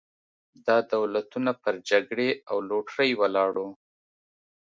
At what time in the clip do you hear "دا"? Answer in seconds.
0.67-0.77